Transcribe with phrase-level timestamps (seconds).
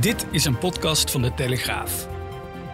[0.00, 2.08] Dit is een podcast van de Telegraaf.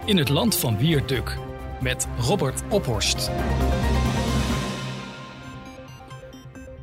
[0.05, 1.39] In het land van Wierduk
[1.81, 3.31] met Robert Ophorst.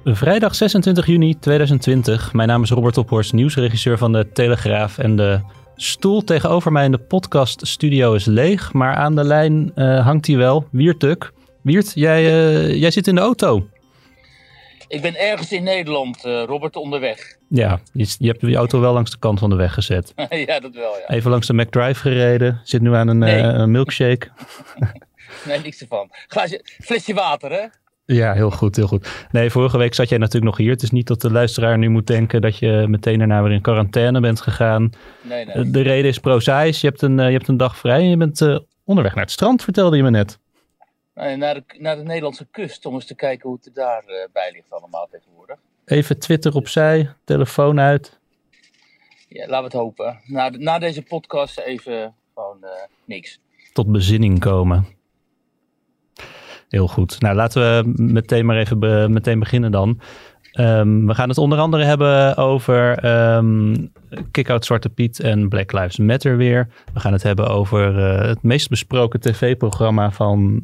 [0.03, 2.33] Vrijdag 26 juni 2020.
[2.33, 4.97] Mijn naam is Robert Ophorst, nieuwsregisseur van de Telegraaf.
[4.97, 5.39] En de
[5.75, 10.37] stoel tegenover mij in de podcaststudio is leeg, maar aan de lijn uh, hangt hij
[10.37, 10.67] wel.
[10.71, 11.31] Wierduk.
[11.61, 13.67] Wiert, jij, uh, jij zit in de auto.
[14.87, 17.37] Ik ben ergens in Nederland, uh, Robert, onderweg.
[17.49, 20.13] Ja, je, je, hebt je auto wel langs de kant van de weg gezet.
[20.47, 21.15] ja, dat wel, ja.
[21.15, 22.61] Even langs de McDrive gereden.
[22.63, 23.43] Zit nu aan een, nee.
[23.43, 24.27] uh, een milkshake.
[25.47, 26.09] nee, niks ervan.
[26.27, 27.65] Glaasje, flesje water, hè?
[28.05, 29.27] Ja, heel goed, heel goed.
[29.31, 30.71] Nee, vorige week zat jij natuurlijk nog hier.
[30.71, 33.61] Het is niet dat de luisteraar nu moet denken dat je meteen daarna weer in
[33.61, 34.89] quarantaine bent gegaan.
[35.21, 35.69] Nee, nee.
[35.69, 36.81] De reden is prozaïs.
[36.81, 38.41] Je hebt een, je hebt een dag vrij en je bent
[38.83, 40.39] onderweg naar het strand, vertelde je me net.
[41.21, 44.51] Naar de, naar de Nederlandse kust om eens te kijken hoe het er daarbij bij
[44.51, 45.59] ligt allemaal tegenwoordig.
[45.85, 48.19] Even Twitter opzij, telefoon uit.
[49.27, 50.19] Ja, laten we het hopen.
[50.25, 52.69] Na, na deze podcast even gewoon uh,
[53.05, 53.39] niks.
[53.73, 54.85] Tot bezinning komen.
[56.69, 57.19] Heel goed.
[57.19, 60.01] Nou, laten we meteen maar even be meteen beginnen dan.
[60.59, 63.05] Um, we gaan het onder andere hebben over
[63.35, 63.91] um,
[64.31, 66.67] Kick-Out Zwarte Piet en Black Lives Matter weer.
[66.93, 70.61] We gaan het hebben over uh, het meest besproken tv-programma van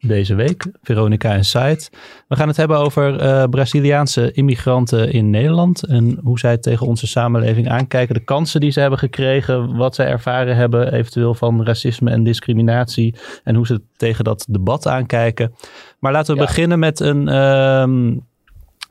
[0.00, 1.88] deze week, Veronica Inside.
[2.28, 7.06] We gaan het hebben over uh, Braziliaanse immigranten in Nederland en hoe zij tegen onze
[7.06, 8.14] samenleving aankijken.
[8.14, 13.14] De kansen die ze hebben gekregen, wat zij ervaren hebben eventueel van racisme en discriminatie
[13.44, 15.54] en hoe ze tegen dat debat aankijken.
[15.98, 16.46] Maar laten we ja.
[16.46, 17.28] beginnen met een...
[17.34, 18.26] Um,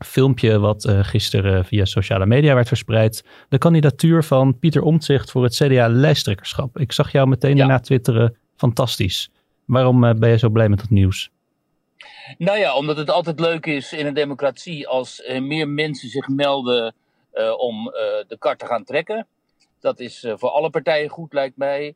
[0.06, 3.26] filmpje wat uh, gisteren via sociale media werd verspreid.
[3.50, 6.80] De kandidatuur van Pieter Omtzigt voor het CDA-lijsttrekkerschap.
[6.80, 7.58] Ik zag jou meteen ja.
[7.58, 8.36] daarna twitteren.
[8.56, 9.30] Fantastisch.
[9.68, 11.32] Waarom uh, ben je zo blij met dat nieuws?
[12.38, 16.28] Nou ja, omdat het altijd leuk is in een democratie als uh, meer mensen zich
[16.28, 16.96] melden
[17.58, 17.84] om
[18.28, 19.28] de kar te gaan trekken.
[19.80, 21.96] Dat is voor alle partijen goed, lijkt mij.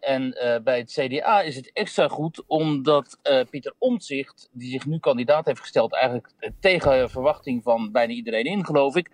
[0.00, 0.34] En
[0.64, 3.18] bij het CDA is het extra goed omdat
[3.50, 8.64] Pieter Omtzigt, die zich nu kandidaat heeft gesteld, eigenlijk tegen verwachting van bijna iedereen in,
[8.64, 9.10] geloof ik,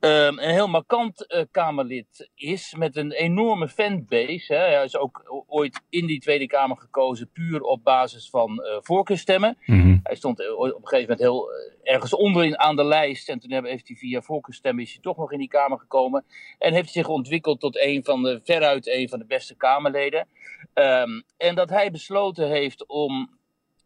[0.00, 4.54] een heel markant uh, Kamerlid is met een enorme fanbase.
[4.54, 4.58] Hè?
[4.58, 9.56] Hij is ook ooit in die Tweede Kamer gekozen puur op basis van voorkeurstemmen.
[9.66, 10.00] Mm -hmm.
[10.02, 11.48] Hij stond op een gegeven moment heel
[11.82, 15.32] ergens onderin aan de lijst en toen heeft hij via voorkeurstemmen is hij toch nog
[15.32, 16.24] in die Kamer gekomen
[16.58, 20.28] en heeft zich ontwikkeld tot een van de, veruit een van de beste Kamerleden.
[20.74, 23.38] Um, en dat hij besloten heeft om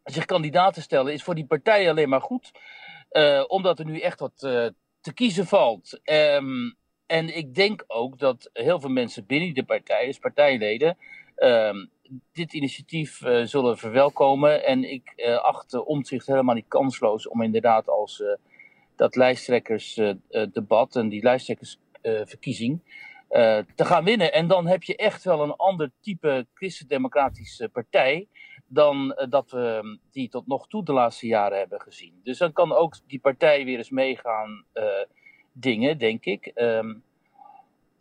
[0.03, 2.51] zich kandidaat te stellen is voor die partij alleen maar goed.
[3.11, 4.67] Uh, omdat er nu echt wat uh,
[5.01, 5.99] te kiezen valt.
[6.03, 10.97] Um, en ik denk ook dat heel veel mensen binnen de partij, dus partijleden,
[11.35, 11.89] um,
[12.31, 14.65] dit initiatief uh, zullen verwelkomen.
[14.65, 18.27] En ik uh, acht de omzicht helemaal niet kansloos om inderdaad als uh,
[18.95, 22.81] dat lijsttrekkersdebat en die lijsttrekkersverkiezing
[23.75, 24.33] te gaan winnen.
[24.33, 28.27] En dan heb je echt wel een ander type christendemocratische partij
[28.69, 32.13] dan dat we die tot nog toe de laatste jaren hebben gezien.
[32.23, 34.63] Dus dan kan ook die partij weer eens meegaan
[35.51, 36.51] dingen, denk ik.
[36.55, 37.03] Um,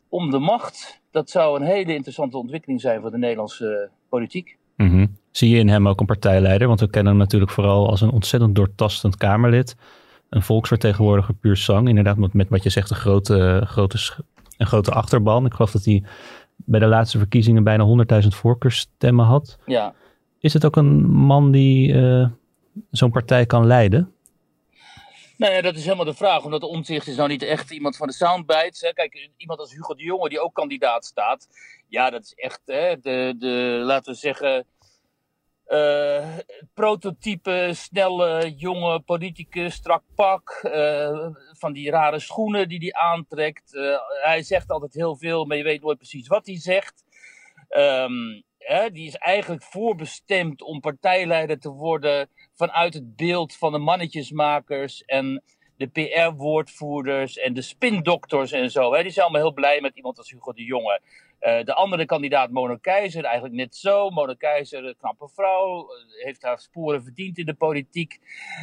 [0.08, 4.56] om de macht, dat zou een hele interessante ontwikkeling zijn voor de Nederlandse politiek.
[4.76, 5.16] Mm -hmm.
[5.30, 6.68] Zie je in hem ook een partijleider?
[6.68, 9.76] Want we kennen hem natuurlijk vooral als een ontzettend doortastend Kamerlid.
[10.28, 11.88] Een volksvertegenwoordiger puur zang.
[11.88, 13.98] Inderdaad, met, met wat je zegt, een grote, grote,
[14.56, 15.46] een grote achterban.
[15.46, 16.02] Ik geloof dat hij
[16.56, 19.58] bij de laatste verkiezingen bijna 100.000 voorkeursstemmen had.
[19.66, 19.94] Ja.
[20.40, 22.28] Is het ook een man die uh,
[22.90, 24.12] zo'n partij kan leiden?
[25.36, 26.44] Nou ja, dat is helemaal de vraag.
[26.44, 28.80] Omdat Omtzigt is nou niet echt iemand van de soundbites.
[28.80, 28.92] Hè.
[28.92, 31.48] Kijk, iemand als Hugo de Jonge, die ook kandidaat staat.
[31.88, 34.66] Ja, dat is echt hè, de, de, laten we zeggen,
[35.68, 36.36] uh,
[36.74, 40.60] prototype, snelle, jonge politicus, strak pak.
[40.64, 43.72] Uh, van die rare schoenen die hij aantrekt.
[44.22, 47.04] Hij zegt altijd heel veel, maar je weet nooit precies wat hij zegt.
[47.76, 48.46] Um,
[48.92, 55.42] die is eigenlijk voorbestemd om partijleider te worden vanuit het beeld van de mannetjesmakers en
[55.76, 58.94] de PR-woordvoerders en de spindokters en zo.
[58.94, 59.02] Hè.
[59.02, 61.00] Die zijn allemaal heel blij met iemand als Hugo de Jonge.
[61.38, 64.10] Eh, de andere kandidaat, Mona Keizer, eigenlijk net zo.
[64.10, 68.18] Mona Keizer, een knappe vrouw, eh, heeft haar sporen verdiend in de politiek.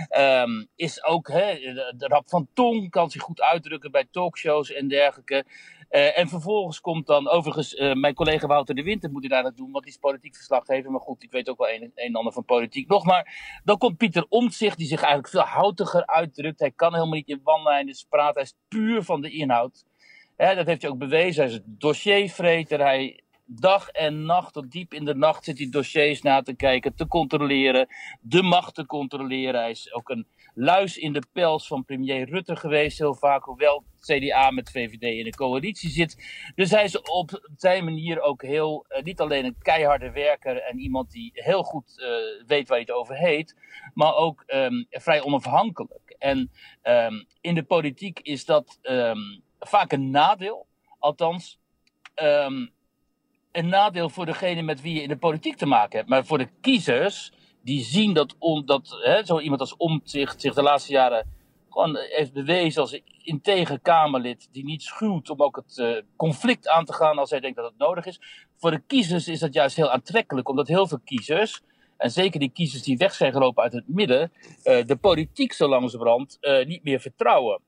[0.10, 1.54] Ehm, is ook hè,
[1.98, 5.46] de, rap van tong, kan zich goed uitdrukken bij talkshows en dergelijke.
[5.90, 9.72] Uh, en vervolgens komt dan, overigens, mijn collega Wouter de Winter moet daar dat doen,
[9.72, 10.92] want die is politiek verslaggever.
[10.92, 13.06] Maar goed, ik weet ook wel een en ander van politiek nog.
[13.06, 16.60] Maar dan komt Pieter Omtzigt, die zich eigenlijk veel houtiger uitdrukt.
[16.60, 19.86] Hij kan helemaal niet in one-liners praten, hij is puur van de inhoud.
[20.36, 21.44] Dat heeft hij ook bewezen.
[21.44, 22.80] Hij is een dossiervreter.
[22.80, 26.96] Hij dag en nacht, tot diep in de nacht, zit hij dossiers na te kijken,
[26.96, 27.88] te controleren,
[28.22, 29.62] de macht te controleren.
[29.62, 33.84] Hij is ook een luis in de pels van premier Rutte geweest, heel vaak, hoewel
[34.00, 36.24] CDA met VVD in een coalitie zit.
[36.56, 40.80] Dus hij is op zijn manier ook heel, uh, niet alleen een keiharde werker en
[40.80, 43.56] iemand die heel goed uh, weet waar hij het over heet,
[43.94, 46.16] maar ook um, vrij onafhankelijk.
[46.18, 46.52] En
[46.84, 50.68] um, in de politiek is dat um, vaak een nadeel.
[51.00, 51.60] Althans,
[52.16, 52.74] um,
[53.52, 56.10] een nadeel voor degene met wie je in de politiek te maken hebt.
[56.10, 57.32] Maar voor de kiezers,
[57.62, 61.34] die zien dat, on, dat hè, zo iemand als Omtzigt zich de laatste jaren
[61.70, 64.50] gewoon heeft bewezen als integer Kamerlid.
[64.52, 67.66] Die niet schuwt om ook het uh, conflict aan te gaan als hij denkt dat
[67.66, 68.22] het nodig is.
[68.58, 71.62] Voor de kiezers is dat juist heel aantrekkelijk, omdat heel veel kiezers.
[71.98, 74.32] En zeker die kiezers die weg zijn gelopen uit het midden,
[74.64, 77.62] uh, de politiek zo langzamerhand uh, niet meer vertrouwen.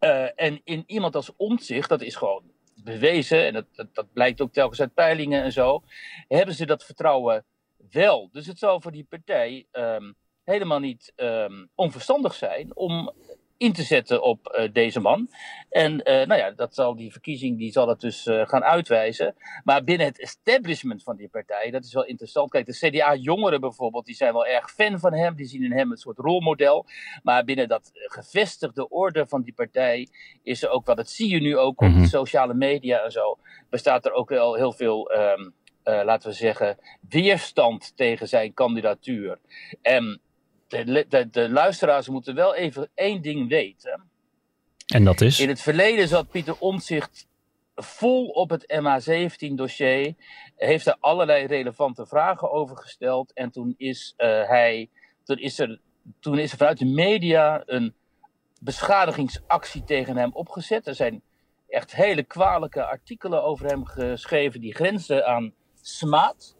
[0.00, 2.42] Uh, en in iemand als Omtzigt, dat is gewoon
[2.84, 5.82] bewezen, en dat, dat, blijkt ook telkens uit peilingen en zo,
[6.28, 7.44] hebben ze dat vertrouwen
[7.90, 8.28] wel.
[8.32, 13.12] Dus het zou voor die partij um, helemaal niet um, onverstandig zijn om
[13.60, 15.28] in te zetten op uh, deze man.
[15.70, 19.34] En uh, nou ja, dat zal die verkiezing die zal het dus uh, gaan uitwijzen.
[19.64, 22.50] Maar binnen het establishment van die partij, dat is wel interessant.
[22.50, 25.36] Kijk, de CDA-jongeren bijvoorbeeld, die zijn wel erg fan van hem.
[25.36, 26.86] Die zien in hem een soort rolmodel.
[27.22, 30.08] Maar binnen dat gevestigde orde van die partij
[30.42, 32.02] is er ook wel, dat zie je nu ook op -hmm.
[32.02, 33.38] de sociale media en zo,
[33.70, 35.12] bestaat er ook wel heel veel.
[35.12, 36.78] Um, laten we zeggen,
[37.08, 39.38] weerstand tegen zijn kandidatuur.
[39.82, 40.20] En
[40.70, 44.02] de, de, de, luisteraars moeten wel even één ding weten.
[44.86, 45.40] En dat is?
[45.40, 47.28] In het verleden zat Pieter Omtzigt
[47.74, 50.14] vol op het MH17-dossier.
[50.56, 53.32] Heeft er allerlei relevante vragen over gesteld.
[53.32, 54.88] En toen is, uh, hij,
[55.24, 55.80] toen is, er,
[56.20, 57.94] toen is er vanuit de media een
[58.60, 60.86] beschadigingsactie tegen hem opgezet.
[60.86, 61.22] Er zijn
[61.68, 66.56] echt hele kwalijke artikelen over hem geschreven die grenzen aan smaad.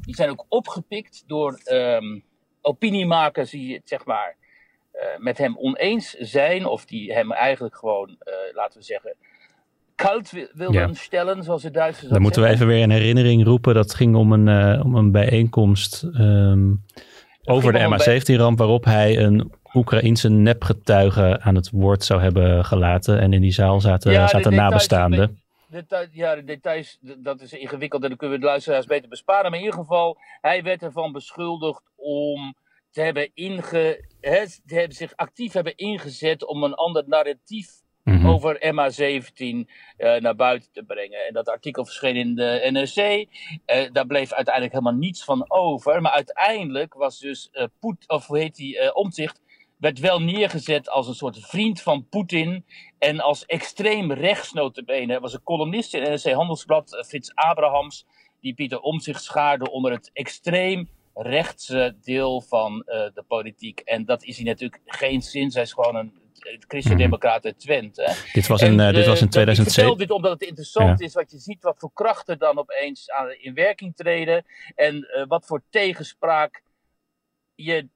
[0.00, 1.60] Die zijn ook opgepikt door...
[1.64, 2.24] Um,
[2.64, 4.36] opiniemakers die het zeg maar
[4.94, 9.14] uh, met hem oneens zijn, of die hem eigenlijk gewoon, uh, laten we zeggen,
[9.94, 10.92] koud wilden ja.
[10.92, 13.74] stellen, zoals de Duitsers Dan moeten we even weer in herinnering roepen.
[13.74, 16.84] Dat ging om een, uh, om een bijeenkomst um,
[17.44, 23.20] over de MH17-ramp, waarop hij een Oekraïense nepgetuige aan het woord zou hebben gelaten.
[23.20, 25.43] En in die zaal zaten, ja, zaten nabestaanden.
[25.74, 29.50] Detail, ja, de details, dat is ingewikkeld en dan kunnen we de luisteraars beter besparen.
[29.50, 32.54] Maar in ieder geval, hij werd ervan beschuldigd om
[32.90, 38.16] te hebben, inge, he, te hebben zich actief hebben ingezet om een ander narratief mm
[38.16, 38.28] -hmm.
[38.28, 39.64] over MH17 uh,
[40.16, 41.26] naar buiten te brengen.
[41.26, 42.96] En dat artikel verscheen in de NRC.
[42.96, 46.00] Uh, daar bleef uiteindelijk helemaal niets van over.
[46.00, 49.40] Maar uiteindelijk was dus uh, Poet, of hoe heet die, Omtzigt,
[49.84, 52.64] werd wel neergezet als een soort vriend van Poetin
[52.98, 55.14] en als extreem rechts notabene.
[55.14, 58.06] Er was een columnist in NRC Handelsblad, Frits Abrahams,
[58.40, 63.80] die Pieter Omtzigt schaarde onder het extreem rechtse deel van uh, de politiek.
[63.80, 65.50] En dat is hij natuurlijk geen zin.
[65.52, 66.12] Hij is gewoon een
[66.68, 68.14] christendemocraat uit Twente.
[68.32, 69.64] Dit was in, en, uh, dit was in 2007.
[69.64, 71.06] Ik vertel dit omdat het interessant ja.
[71.06, 74.44] is wat je ziet, wat voor krachten dan opeens aan, in werking treden.
[74.74, 76.62] En uh, wat voor tegenspraak
[77.54, 77.88] je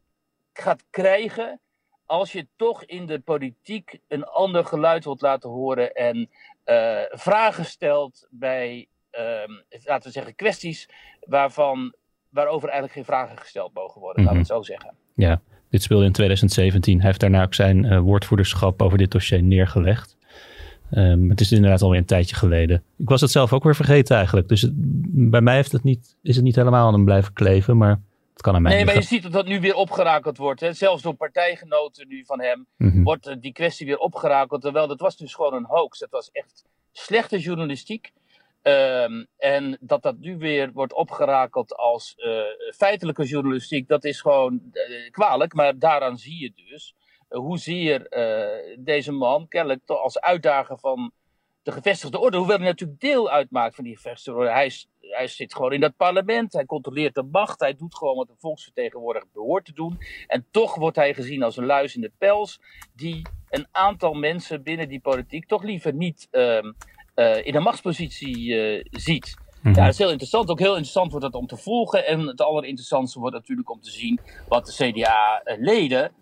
[0.52, 1.61] gaat krijgen
[2.08, 6.28] als je toch in de politiek een ander geluid wilt laten horen en
[6.64, 10.88] uh, vragen stelt bij, um, laten we zeggen, kwesties
[11.20, 11.94] waarvan,
[12.28, 14.36] waarover eigenlijk geen vragen gesteld mogen worden, mm -hmm.
[14.36, 14.94] laten we het zo zeggen.
[15.14, 16.96] Ja, dit speelde in 2017.
[16.98, 20.16] Hij heeft daarna ook zijn uh, woordvoerderschap over dit dossier neergelegd.
[20.90, 22.82] Um, het is inderdaad alweer een tijdje geleden.
[22.96, 24.48] Ik was het zelf ook weer vergeten eigenlijk.
[24.48, 24.72] Dus het,
[25.30, 28.00] bij mij heeft het niet, is het niet helemaal aan hem blijven kleven, maar
[28.38, 30.61] het kan aan mij Nee, maar je ziet dat dat nu weer opgerakeld wordt.
[30.61, 30.73] Hè?
[30.73, 33.04] Zelfs door partijgenoten nu van hem mm -hmm.
[33.04, 34.62] wordt uh, die kwestie weer opgerakeld.
[34.62, 36.00] Terwijl dat was dus gewoon een hoax.
[36.00, 38.12] Het was echt slechte journalistiek.
[38.62, 42.42] Um, en dat dat nu weer wordt opgerakeld als uh,
[42.75, 45.54] feitelijke journalistiek, dat is gewoon uh, kwalijk.
[45.54, 46.95] Maar daaraan zie je dus
[47.28, 48.07] hoezeer
[48.78, 51.12] deze man kennelijk als uitdager van
[51.68, 54.52] de gevestigde orde, hoewel hij natuurlijk deel uitmaakt van die gevestigde orde.
[54.52, 58.16] Hij, is, hij zit gewoon in dat parlement, hij controleert de macht, hij doet gewoon
[58.16, 59.98] wat een volksvertegenwoordiger behoort te doen.
[60.26, 62.60] En toch wordt hij gezien als een luis in de pels
[62.94, 66.28] die een aantal mensen binnen die politiek toch liever niet.
[66.30, 66.62] Uh,
[67.46, 68.54] in een machtspositie
[68.90, 69.37] ziet.
[69.62, 69.75] Mhm.
[69.75, 70.48] Ja, dat is heel interessant.
[70.50, 72.06] Ook heel interessant wordt dat om te volgen.
[72.06, 76.12] En het allerinteressantste wordt natuurlijk om te zien wat de CDA-leden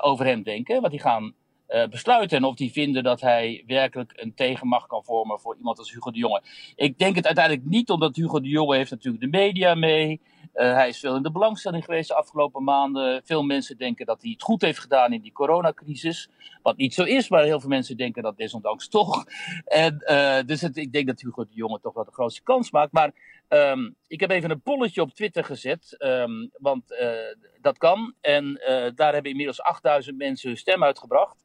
[0.00, 0.80] over hem denken.
[0.82, 1.34] Wat die gaan
[1.72, 2.36] eh, besluiten.
[2.36, 6.10] En of die vinden dat hij werkelijk een tegenmacht kan vormen voor iemand als Hugo
[6.10, 6.42] de Jonge.
[6.76, 10.20] Ik denk het uiteindelijk niet, omdat Hugo de Jonge heeft natuurlijk de media mee.
[10.54, 13.22] Uh, hij is veel in de belangstelling geweest de afgelopen maanden.
[13.24, 16.28] Veel mensen denken dat hij het goed heeft gedaan in die coronacrisis.
[16.62, 19.24] Wat niet zo is, maar heel veel mensen denken dat desondanks toch.
[19.64, 22.70] En, uh, dus het, ik denk dat Hugo de Jonge toch wel de grootste kans
[22.70, 22.92] maakt.
[22.92, 23.12] Maar
[23.48, 25.96] um, ik heb even een polletje op Twitter gezet.
[25.98, 26.84] Um, want
[27.60, 28.14] dat kan.
[28.20, 28.60] En
[28.94, 31.36] daar hebben inmiddels 8000 mensen hun stem uitgebracht.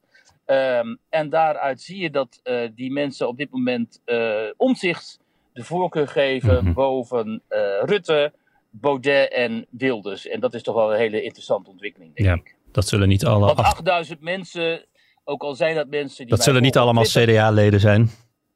[0.50, 5.20] Um, en daaruit zie je dat uh, die mensen op dit moment uh, omzicht
[5.52, 6.72] de voorkeur geven mm -hmm.
[6.72, 8.32] boven uh, Rutte,
[8.70, 10.26] Baudet en Wilders.
[10.26, 12.56] En dat is toch wel een hele interessante ontwikkeling, denk ja, ik.
[12.72, 13.46] Dat zullen niet alle.
[13.46, 14.84] Want 8000 mensen,
[15.24, 16.26] ook al zijn dat mensen.
[16.26, 18.10] Die dat zullen niet allemaal CDA-leden zijn.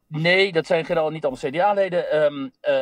[0.09, 2.23] Nee, dat zijn general niet allemaal CDA-leden.
[2.25, 2.73] Um, uh,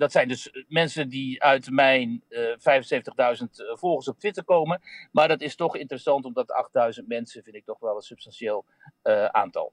[0.00, 3.46] dat zijn dus mensen die uit mijn uh, 75.000
[3.78, 4.80] volgers op Twitter komen.
[5.12, 6.68] Maar dat is toch interessant, omdat
[7.00, 8.64] 8.000 mensen vind ik toch wel een substantieel
[9.02, 9.72] uh, aantal.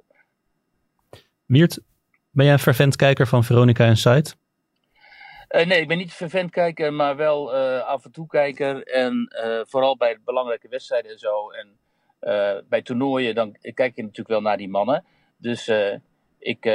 [1.45, 1.79] Miert,
[2.31, 4.33] ben jij een fervent kijker van Veronica Inside?
[5.49, 7.53] Uh, nee, ik ben niet fervent kijker, maar wel
[7.83, 8.83] af en toe kijker.
[8.83, 9.31] En
[9.67, 11.49] vooral bij belangrijke wedstrijden en zo.
[11.49, 11.77] En
[12.69, 15.05] bij toernooien, dan kijk je natuurlijk wel naar die mannen.
[15.37, 15.71] Dus
[16.39, 16.65] ik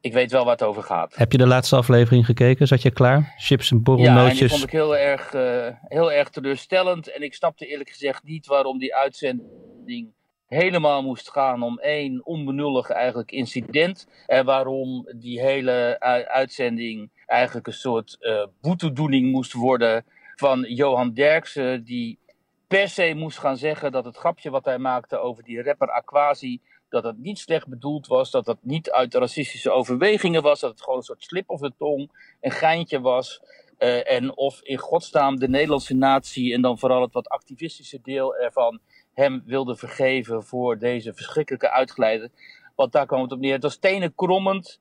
[0.00, 1.16] ik weet wel waar het over gaat.
[1.16, 2.66] Heb je de laatste aflevering gekeken?
[2.66, 3.34] Zat je klaar?
[3.36, 4.24] Chips en borrelnootjes?
[4.24, 7.12] Ja, en die vond ik heel erg, uh, heel erg teleurstellend.
[7.12, 10.14] En ik snapte eerlijk gezegd niet waarom die uitzending
[10.46, 14.06] helemaal moest gaan om één onbenullig eigenlijk incident.
[14.26, 21.84] En waarom die hele uitzending eigenlijk een soort uh, boetedoening moest worden van Johan Derksen.
[21.84, 22.18] Die
[22.66, 26.60] per se moest gaan zeggen dat het grapje wat hij maakte over die rapper Aquasi
[27.02, 30.82] dat het niet slecht bedoeld was, dat het niet uit racistische overwegingen was, dat het
[30.82, 32.10] gewoon een soort slip of de tong,
[32.40, 33.40] een geintje was.
[33.78, 38.36] Uh, en of in godsnaam de Nederlandse natie en dan vooral het wat activistische deel
[38.36, 38.80] ervan
[39.14, 42.32] hem wilde vergeven voor deze verschrikkelijke uitglijden.
[42.74, 43.52] Want daar kwam het op neer.
[43.52, 44.80] Het was tenen krommend.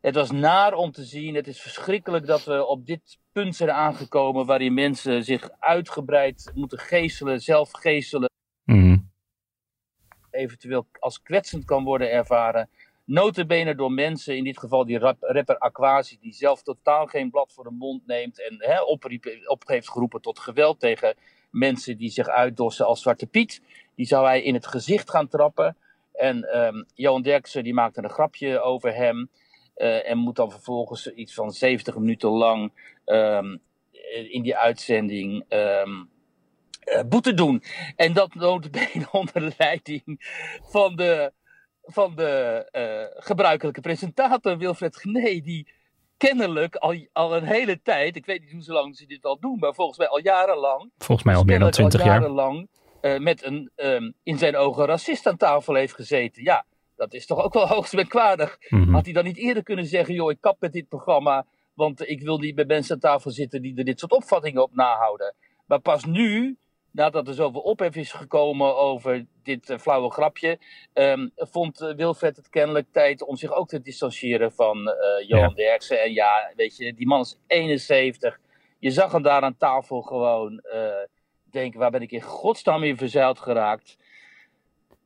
[0.00, 1.34] Het was naar om te zien.
[1.34, 6.78] Het is verschrikkelijk dat we op dit punt zijn aangekomen waarin mensen zich uitgebreid moeten
[6.78, 8.30] geestelen, zelf geestelen.
[10.40, 12.68] Eventueel als kwetsend kan worden ervaren.
[13.04, 17.52] Notabene door mensen, in dit geval die rap, rapper Aquasi, die zelf totaal geen blad
[17.52, 18.80] voor de mond neemt en hè,
[19.46, 21.14] op heeft geroepen tot geweld tegen
[21.50, 23.62] mensen die zich uitdossen als Zwarte Piet.
[23.94, 25.76] Die zou hij in het gezicht gaan trappen.
[26.12, 29.30] En um, Johan Derksen die maakte een grapje over hem.
[29.76, 32.72] Uh, en moet dan vervolgens iets van 70 minuten lang
[33.04, 33.60] um,
[34.30, 36.10] in die uitzending um,
[36.84, 37.62] uh, boete doen.
[37.96, 40.02] En dat notabene onder leiding
[40.62, 41.32] van de,
[41.82, 45.68] van de uh, gebruikelijke presentator Wilfred Gené, die
[46.16, 49.58] kennelijk al, al een hele tijd, ik weet niet hoe lang ze dit al doen,
[49.58, 50.90] maar volgens mij al jarenlang.
[50.98, 52.20] Volgens mij al meer dan 20 jaar.
[52.20, 52.68] jarenlang
[53.02, 56.42] uh, met een um, in zijn ogen racist aan tafel heeft gezeten.
[56.42, 56.64] Ja,
[56.96, 58.56] dat is toch ook wel hoogst merkwaardig.
[58.60, 58.76] Mhm.
[58.76, 58.94] Mm -hmm.
[58.94, 62.22] Had hij dan niet eerder kunnen zeggen, joh, ik kap met dit programma, want ik
[62.22, 65.34] wil niet bij mensen aan tafel zitten die er dit soort opvattingen op nahouden.
[65.66, 66.58] Maar pas nu,
[66.90, 70.58] nadat er zoveel ophef is gekomen over dit uh, flauwe grapje,
[70.94, 75.48] um, vond uh, Wilfred het kennelijk tijd om zich ook te distancieren van uh, Johan
[75.48, 75.54] ja.
[75.54, 76.02] Derksen.
[76.02, 78.40] En ja, weet je, die man is 71.
[78.78, 80.62] Je zag hem daar aan tafel gewoon
[81.50, 83.96] denken, waar ben ik in godsnaam in verzeild geraakt.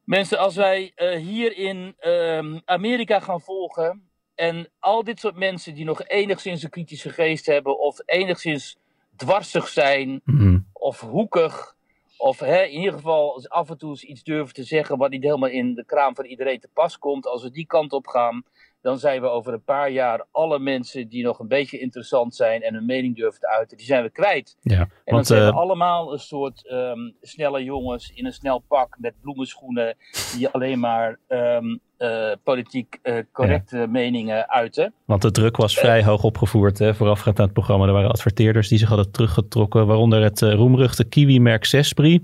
[0.05, 5.85] Mensen, als wij hier in um, Amerika gaan volgen en al dit soort mensen die
[5.85, 8.77] nog enigszins een kritische geest hebben of enigszins
[9.17, 10.67] dwarsig zijn mm -hmm.
[10.73, 11.74] of hoekig.
[12.25, 15.49] Of hè, in ieder geval af en toe iets durven te zeggen wat niet helemaal
[15.49, 17.27] in de kraam van iedereen te pas komt.
[17.27, 18.43] Als we die kant op gaan,
[18.85, 22.63] dan zijn we over een paar jaar alle mensen die nog een beetje interessant zijn
[22.63, 24.57] en hun mening durven te uiten, die zijn we kwijt.
[24.61, 28.33] Ja, en dan want, zijn we uh, allemaal een soort um, snelle jongens in een
[28.33, 29.97] snel pak met bloemenschoenen
[30.37, 33.87] die alleen maar um, uh, politiek uh, correcte ja.
[33.87, 34.95] meningen uiten.
[35.05, 37.87] Want de druk was vrij hoog opgevoerd hè, voorafgaand aan het programma.
[37.87, 42.23] Er waren adverteerders die zich hadden teruggetrokken, waaronder het roemruchte Kiwi-merk Sespri.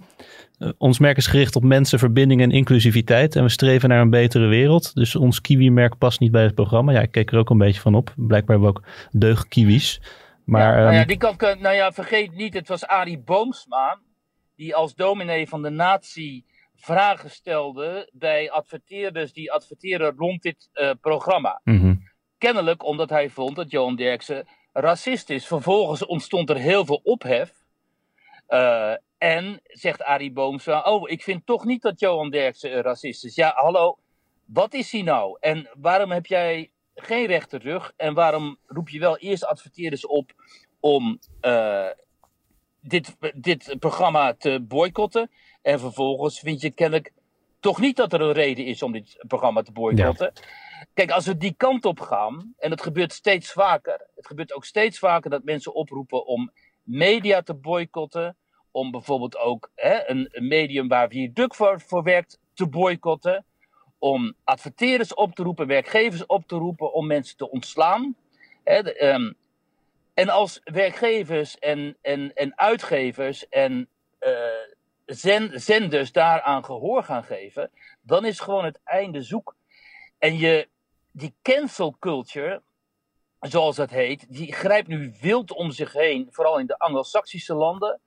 [0.61, 3.37] Uh, ons merk is gericht op mensen, verbinding en inclusiviteit.
[3.37, 4.95] En we streven naar een betere wereld.
[4.95, 6.93] Dus ons Kiwi-merk past niet bij het programma.
[6.93, 8.13] Ja, ik keek er ook een beetje van op.
[8.17, 10.01] Blijkbaar hebben we ook deug kiwis.
[10.45, 13.99] Maar, ja, nou ja, um, die kan, nou ja, vergeet niet, het was Arie Boomsma.
[14.57, 16.45] Die als dominee van de natie
[16.77, 21.61] vragen stelde bij adverteerders die adverteren rond dit uh, programma.
[21.65, 22.09] Mm -hmm.
[22.39, 25.47] Kennelijk omdat hij vond dat Johan Derksen racist is.
[25.47, 27.53] Vervolgens ontstond er heel veel ophef.
[28.49, 33.25] Uh, en zegt Arie Boomsma, oh, ik vind toch niet dat Johan Derksen een racist
[33.25, 33.35] is.
[33.35, 33.99] Ja, hallo,
[34.45, 35.37] Wat is die nou?
[35.41, 37.93] En waarom heb jij geen rechte rug?
[37.97, 40.33] En waarom roep je wel eerst adverteerders op
[40.81, 41.89] om uh,
[42.81, 45.31] dit, dit programma te boycotten?
[45.63, 47.13] En vervolgens vind je kennelijk
[47.59, 50.33] toch niet dat er een reden is om dit programma te boycotten.
[50.95, 54.07] Kijk, als we die kant op gaan, en dat gebeurt steeds vaker.
[54.17, 58.37] Het gebeurt ook steeds vaker dat mensen oproepen om media te boycotten.
[58.71, 63.45] Om bijvoorbeeld ook hè, een, medium waar Viaduct voor, voor werkt te boycotten.
[63.99, 68.17] Om adverteerders op te roepen, werkgevers op te roepen om mensen te ontslaan.
[68.65, 69.37] Hè, de, um,
[70.15, 73.89] en als werkgevers en, en, en uitgevers en
[74.21, 74.31] uh,
[75.07, 79.57] zen, zenders daaraan gehoor gaan geven, dan is gewoon het einde zoek.
[80.19, 80.69] En je,
[81.13, 82.63] die cancel culture,
[83.41, 88.01] zoals dat heet, die grijpt nu wild om zich heen, vooral in de Anglo-Saxische landen.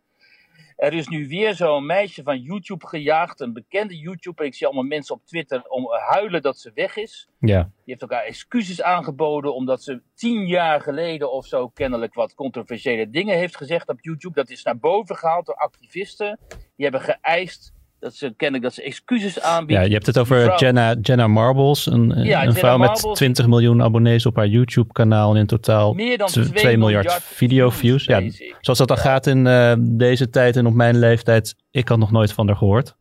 [0.75, 4.45] Er is nu weer zo'n meisje van YouTube gejaagd, een bekende YouTuber.
[4.45, 7.27] Ik zie allemaal mensen op Twitter om huilen dat ze weg is.
[7.39, 7.61] Ja.
[7.63, 13.09] Die heeft elkaar excuses aangeboden omdat ze tien jaar geleden of zo kennelijk wat controversiële
[13.09, 14.35] dingen heeft gezegd op YouTube.
[14.35, 16.39] Dat is naar boven gehaald door activisten.
[16.49, 17.73] Die hebben geëist
[18.03, 19.79] dat ze kennelijk dat ze excuses aanbiedt.
[19.79, 20.59] Ja, je hebt het over.
[20.59, 25.33] Jenna, Jenna Marbles, een, ja, een vrouw Marbles, met 20 miljoen abonnees op haar YouTube-kanaal
[25.33, 28.05] en in totaal meer dan 2, 2 miljard, video-views.
[28.05, 28.21] Ja,
[28.61, 29.03] zoals dat dan ja.
[29.03, 32.57] gaat in uh, deze tijd en op mijn leeftijd, ik had nog nooit van haar
[32.57, 32.95] gehoord.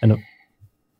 [0.00, 0.24] En,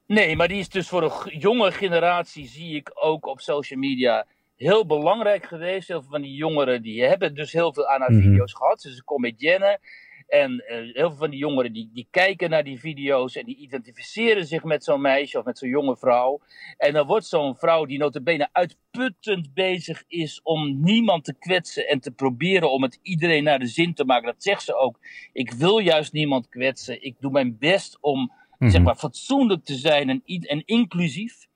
[0.07, 4.27] nee, maar die is dus voor de jonge generatie, zie ik ook op social media,
[4.57, 5.89] heel belangrijk geweest.
[5.89, 8.31] Heel veel van die jongeren, die hebben dus heel veel aan haar mm -hmm.
[8.31, 8.81] video's gehad.
[8.81, 9.79] Ze is een comedienne.
[10.27, 13.57] En uh, heel veel van die jongeren die, die kijken naar die video's en die
[13.57, 16.41] identificeren zich met zo'n meisje of met zo'n jonge vrouw.
[16.77, 22.01] En dan wordt zo'n vrouw die notabene uitputtend bezig is om niemand te kwetsen en
[22.01, 24.27] te proberen om het iedereen naar de zin te maken.
[24.27, 24.99] Dat zegt ze ook.
[25.33, 27.03] Ik wil juist niemand kwetsen.
[27.03, 28.71] Ik doe mijn best om mm -hmm.
[28.71, 31.47] zeg maar fatsoenlijk te zijn en, en inclusief.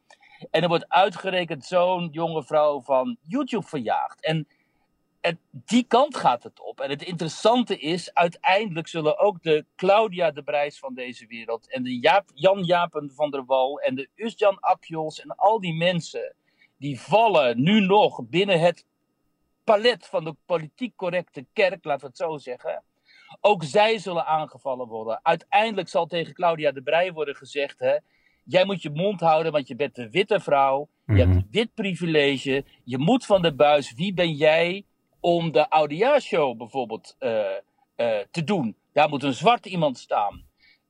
[0.50, 4.24] En er wordt uitgerekend zo'n jonge vrouw van YouTube verjaagd.
[4.24, 4.46] En
[5.20, 6.80] en die kant gaat het op.
[6.80, 11.82] En het interessante is, uiteindelijk zullen ook de Claudia de Brijs van deze wereld en
[11.82, 16.34] de Jaap, Jan Japen van der Wal en de Usjan Akjols en al die mensen,
[16.76, 18.86] die vallen nu nog binnen het
[19.64, 22.82] palet van de politiek correcte kerk, laten we het zo zeggen.
[23.40, 25.21] Ook zij zullen aangevallen worden.
[25.23, 27.97] Uiteindelijk zal tegen Claudia de Brij worden gezegd, hè,
[28.45, 31.75] jij moet je mond houden, want je bent een witte vrouw, je hebt een wit
[31.75, 34.84] privilege, je moet van de buis, wie ben jij
[35.21, 37.30] om de oudejaarshow bijvoorbeeld uh,
[37.97, 38.76] uh, te doen.
[38.93, 40.45] Daar moet een zwart iemand staan.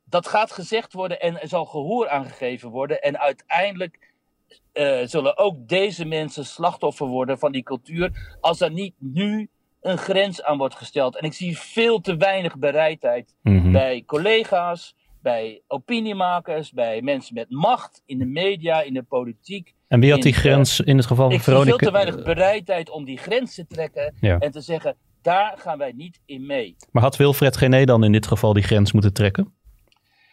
[0.05, 3.03] Dat gaat gezegd worden en er zal gehoor aangegeven worden.
[3.03, 4.13] En uiteindelijk
[4.73, 8.37] uh, zullen ook deze mensen slachtoffer worden van die cultuur.
[8.41, 11.17] Als er niet nu een grens aan wordt gesteld.
[11.17, 13.73] En ik zie veel te weinig bereidheid mm -hmm.
[13.73, 19.75] bij collega's, bij opiniemakers, bij mensen met macht in de media, in de politiek.
[19.91, 21.73] En wie had die grens in het geval van Veronica?
[21.73, 24.39] Ik veel te weinig bereidheid om die grens te trekken ja.
[24.39, 26.77] en te zeggen, daar gaan wij niet in mee.
[26.91, 29.55] Maar had Wilfred Gené dan in dit geval die grens moeten trekken?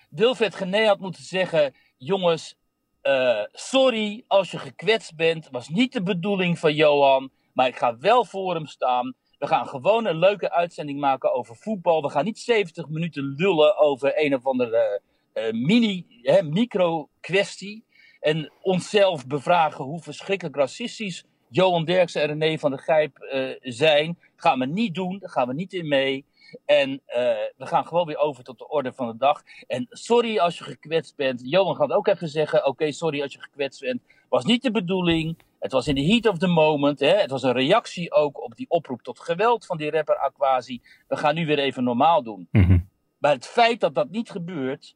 [0.09, 2.55] Wilfred Gené had moeten zeggen, jongens,
[3.03, 7.97] uh, sorry als je gekwetst bent, was niet de bedoeling van Johan, maar ik ga
[7.97, 9.13] wel voor hem staan.
[9.39, 12.01] We gaan gewoon een leuke uitzending maken over voetbal.
[12.01, 15.01] We gaan niet 70 minuten lullen over een of andere
[15.33, 17.85] uh, mini, hè, micro-kwestie.
[18.27, 24.19] En onszelf bevragen hoe verschrikkelijk racistisch Johan Derksen en René van der Gijp uh, zijn.
[24.35, 26.25] Gaan we niet doen, daar gaan we niet in mee.
[26.65, 27.15] En uh,
[27.57, 29.43] we gaan gewoon weer over tot de orde van de dag.
[29.67, 31.41] En sorry als je gekwetst bent.
[31.43, 34.01] Johan gaat ook even zeggen: Oké, okay, sorry als je gekwetst bent.
[34.29, 35.37] Was niet de bedoeling.
[35.59, 36.99] Het was in the heat of the moment.
[36.99, 37.15] Hè?
[37.15, 40.81] Het was een reactie ook op die oproep tot geweld van die rapper Aquasi.
[41.07, 42.47] We gaan nu weer even normaal doen.
[42.51, 42.89] Mm -hmm.
[43.17, 44.95] Maar het feit dat dat niet gebeurt,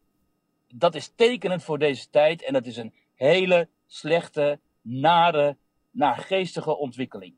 [0.75, 2.43] dat is tekenend voor deze tijd.
[2.43, 5.55] En dat is een hele slechte, nare,
[5.91, 7.33] naargeestige ontwikkeling.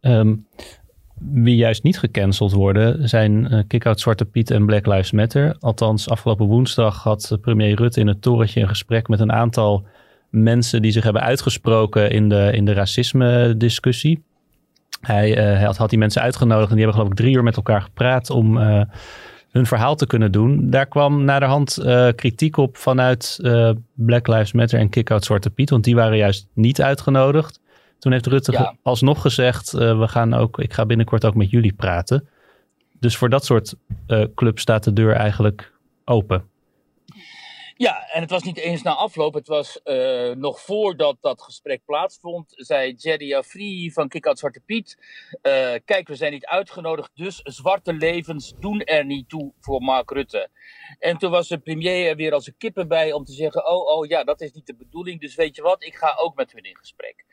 [0.00, 0.46] Um,
[1.14, 5.56] wie juist niet gecanceld worden zijn uh, Kick-Out Zwarte Piet en Black Lives Matter.
[5.58, 9.86] Althans, afgelopen woensdag had premier Rutte in het torentje een gesprek met een aantal
[10.28, 14.22] mensen die zich hebben uitgesproken in de, in de racisme-discussie.
[15.00, 17.56] Hij, uh, hij had, die mensen uitgenodigd en die hebben geloof ik drie uur met
[17.56, 18.82] elkaar gepraat om uh,
[19.50, 20.70] hun verhaal te kunnen doen.
[20.70, 23.38] Daar kwam naderhand uh, kritiek op vanuit
[23.94, 27.60] Black Lives Matter en Kick-Out Zwarte Piet, want die waren juist niet uitgenodigd.
[27.98, 28.74] Toen heeft Rutte ja.
[28.82, 32.28] alsnog gezegd, we gaan ook, ik ga binnenkort ook met jullie praten.
[33.00, 33.74] Dus voor dat soort
[34.34, 35.72] clubs staat de deur eigenlijk
[36.04, 36.44] open.
[37.80, 39.34] Ja, en het was niet eens na afloop.
[39.34, 42.52] Het was uh, nog voordat dat gesprek plaatsvond.
[42.56, 44.96] Zei Jerry Afri van Kick Zwarte Piet.
[45.42, 47.10] Uh, kijk, we zijn niet uitgenodigd.
[47.14, 50.48] Dus zwarte levens doen er niet toe voor Mark Rutte.
[50.98, 53.98] En toen was de premier er weer als een kippen bij om te zeggen: Oh,
[53.98, 55.20] oh ja, dat is niet de bedoeling.
[55.20, 57.24] Dus weet je wat, ik ga ook met hun in gesprek.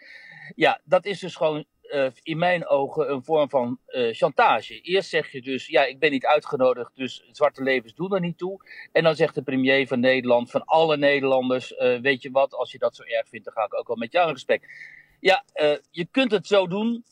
[0.56, 4.82] Ja, dat is dus gewoon uh, in mijn ogen een vorm van uh, chantage.
[4.82, 8.38] Eerst zeg je dus, ja, ik ben niet uitgenodigd, dus zwarte levens doen er niet
[8.38, 8.64] toe.
[8.92, 12.72] En dan zegt de premier van Nederland, van alle Nederlanders, uh, weet je wat, als
[12.72, 14.96] je dat zo erg vindt, dan ga ik ook wel met jou in gesprek.
[15.20, 15.44] Ja,
[15.92, 17.04] je kunt het zo doen.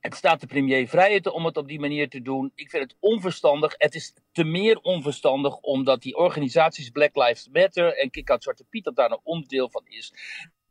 [0.00, 2.52] Het staat de premier vrij om het op die manier te doen.
[2.54, 3.74] Ik vind het onverstandig.
[3.76, 8.64] Het is te meer onverstandig omdat die organisaties Black Lives Matter en Kick Out Zwarte
[8.64, 10.12] Piet, dat daar een onderdeel van is.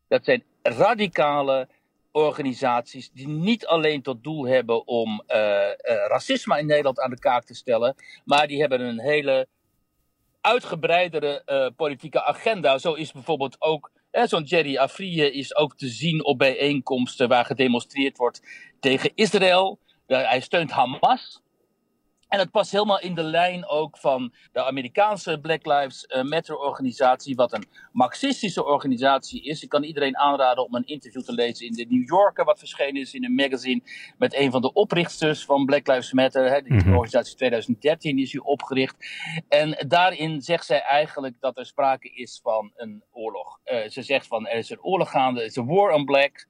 [0.07, 1.67] Dat zijn radicale,
[2.11, 5.35] organisaties die niet alleen tot doel hebben om uh,
[6.07, 7.95] racisme in Nederland aan de kaak te stellen,
[8.25, 9.47] maar die hebben een hele
[10.41, 12.77] uitgebreidere uh, politieke agenda.
[12.77, 18.17] Zo is bijvoorbeeld ook zo'n Jerry Afrije is ook te zien op bijeenkomsten waar gedemonstreerd
[18.17, 18.41] wordt
[18.79, 19.79] tegen Israël.
[20.07, 21.41] hij steunt Hamas.
[22.31, 26.57] En het past helemaal in de lijn ook van de Amerikaanse Black Lives eh, Matter
[26.57, 29.63] organisatie, wat een marxistische organisatie is.
[29.63, 33.01] Ik kan iedereen aanraden om een interview te lezen in de New Yorker, wat verschenen
[33.01, 33.81] is in een magazine
[34.17, 36.51] met een van de oprichters van Black Lives Matter.
[36.51, 38.95] Hè, die mm organisatie 2013 is hier opgericht.
[39.47, 43.59] En daarin zegt zij eigenlijk dat er sprake is van een oorlog.
[43.65, 46.49] Uh, ze zegt van er is een oorlog gaande, er is een war on black.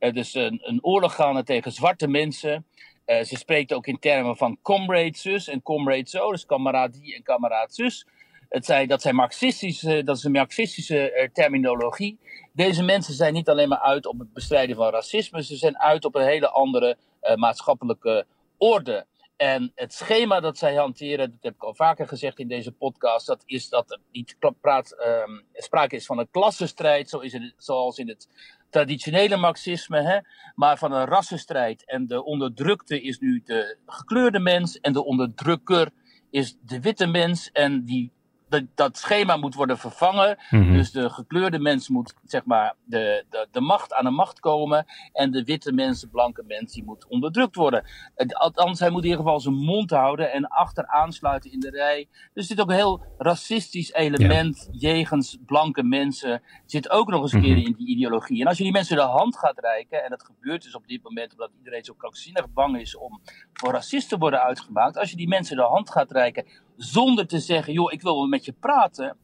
[0.00, 2.66] Er is een, een oorlog gaande tegen zwarte mensen.
[3.10, 7.14] Uh, ze spreekt ook in termen van comrade zus en comrade zo, dus kameraad die
[7.14, 8.06] en kameraad zus.
[8.48, 12.18] Het zijn, dat, zijn marxistische, dat is een marxistische uh, terminologie.
[12.52, 16.04] Deze mensen zijn niet alleen maar uit op het bestrijden van racisme, ze zijn uit
[16.04, 18.26] op een hele andere uh, maatschappelijke
[18.58, 19.06] orde.
[19.36, 23.26] En het schema dat zij hanteren, dat heb ik al vaker gezegd in deze podcast,
[23.26, 27.54] dat is dat er niet praat, um, sprake is van een klassenstrijd, zo is het,
[27.56, 28.28] zoals in het
[28.70, 30.18] traditionele marxisme, hè,
[30.54, 31.84] maar van een rassenstrijd.
[31.86, 35.90] En de onderdrukte is nu de gekleurde mens en de onderdrukker
[36.30, 37.50] is de witte mens.
[37.52, 38.12] En die
[38.50, 40.38] dat, dat schema moet worden vervangen.
[40.50, 40.72] Mhm.
[40.72, 44.86] Dus de gekleurde mens moet zeg maar de, de, de macht aan de macht komen.
[45.12, 47.84] En de witte mens, de blanke mens, die moet onderdrukt worden.
[48.28, 52.08] Althans, hij moet in ieder geval zijn mond houden en achter aansluiten in de rij.
[52.08, 54.90] Dus er zit ook een heel racistisch element ja.
[54.90, 56.42] jegens blanke mensen.
[56.66, 57.66] Zit ook nog eens een keer mhm.
[57.66, 58.40] in die ideologie.
[58.40, 61.02] En als je die mensen de hand gaat reiken, en dat gebeurt dus op dit
[61.02, 63.20] moment omdat iedereen zo krankzinnig bang is om
[63.52, 64.98] voor racisten te worden uitgemaakt.
[64.98, 66.44] Als je die mensen de hand gaat reiken
[66.82, 69.16] zonder te zeggen, joh, ik wil wel met je praten.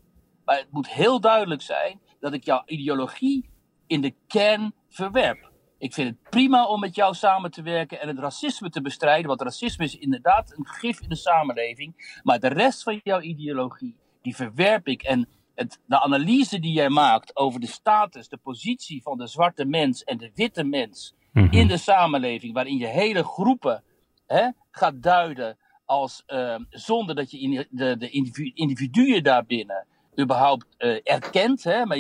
[0.45, 3.51] Maar het moet heel duidelijk zijn dat ik jouw ideologie
[3.87, 5.51] in de kern verwerp.
[5.79, 9.27] Ik vind het prima om met jou samen te werken en het racisme te bestrijden.
[9.27, 12.21] Want racisme is inderdaad een gif in de samenleving.
[12.23, 15.03] Maar de rest van jouw ideologie, die verwerp ik.
[15.03, 19.65] En het, de analyse die jij maakt over de status, de positie van de zwarte
[19.65, 21.53] mens en de witte mens mhm.
[21.53, 23.83] in de samenleving, waarin je hele groepen
[24.27, 28.11] hè, gaat duiden als, uh, zonder dat je de, de
[28.55, 29.87] individuen daarbinnen
[30.21, 31.65] überhaupt uh, erkent.
[31.65, 31.87] Hè?
[31.87, 31.99] Maar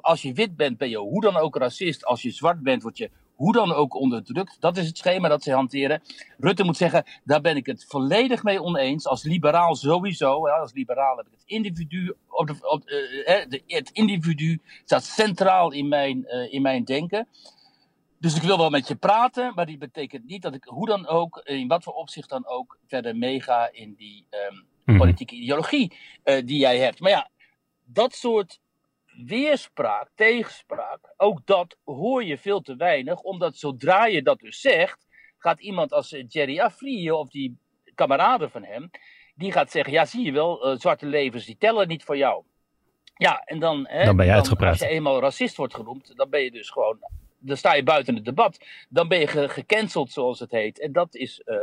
[0.00, 2.04] als je wit bent, ben je hoe dan ook racist.
[2.04, 4.56] Als je zwart bent, word je hoe dan ook onderdrukt.
[4.60, 6.02] Dat is het schema dat ze hanteren.
[6.38, 9.06] Rutte moet zeggen, daar ben ik het volledig mee oneens.
[9.06, 10.46] Als liberaal sowieso.
[10.46, 10.52] Hè?
[10.52, 15.72] Als liberaal heb ik het individu, op de, op, uh, de, het individu staat centraal
[15.72, 17.28] in mijn, in mijn denken.
[18.22, 21.06] Dus ik wil wel met je praten, maar die betekent niet dat ik hoe dan
[21.06, 24.26] ook, in wat voor opzicht dan ook, verder meega in die
[24.84, 25.92] um, politieke ideologie
[26.24, 27.00] uh, die jij hebt.
[27.00, 27.30] Maar ja,
[27.84, 28.60] dat soort
[29.26, 35.06] weerspraak, tegenspraak, ook dat hoor je veel te weinig, omdat zodra je dat dus zegt,
[35.38, 37.58] gaat iemand als eh, Jerry Afrië of die
[37.94, 38.90] kameraden van hem,
[39.34, 42.44] die gaat zeggen, ja zie je wel, uh, zwarte levens die tellen niet voor jou.
[43.16, 44.70] Ja, en dan, hè, dan ben je uitgepraat.
[44.70, 46.98] als je eenmaal racist wordt genoemd, dan ben je dus gewoon
[47.42, 48.58] dan sta je buiten het debat.
[48.88, 50.80] Dan ben je gecanceld, zoals het heet.
[50.80, 51.56] En dat is uh,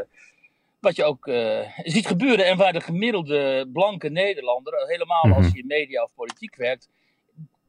[0.79, 2.45] wat je ook uh, ziet gebeuren.
[2.45, 5.55] En waar de gemiddelde blanke Nederlander, helemaal als mhm.
[5.55, 6.89] je in media of politiek werkt,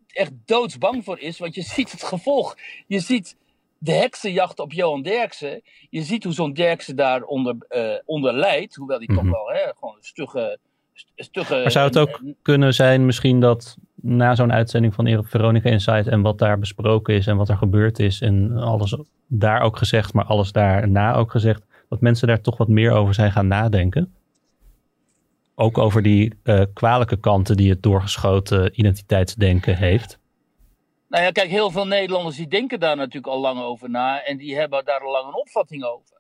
[0.07, 1.39] echt doodsbang voor is.
[1.39, 2.57] Want je ziet het gevolg.
[2.87, 3.37] Je ziet
[3.79, 5.63] de heksenjacht op Johan Derksen.
[5.91, 8.75] Je ziet hoe zo'n Derksen daar onder, uh, onder leidt.
[8.75, 9.33] Hoewel die toch mhm.
[9.33, 10.59] wel hè, gewoon een stugge
[11.49, 16.23] maar zou het ook kunnen zijn misschien dat na zo'n uitzending van Veronica Insight en
[16.23, 20.25] wat daar besproken is en wat er gebeurd is en alles daar ook gezegd, maar
[20.25, 24.15] alles daarna ook gezegd, dat mensen daar toch wat meer over zijn gaan nadenken?
[25.55, 30.19] Ook over die uh, kwalijke kanten die het doorgeschoten identiteitsdenken heeft.
[31.09, 34.37] Nou ja, kijk, heel veel Nederlanders die denken daar natuurlijk al lang over na en
[34.37, 36.19] die hebben daar al lang een opvatting over.